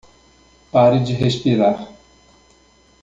Pare 0.71 0.97
de 0.99 1.13
respirar 1.13 1.87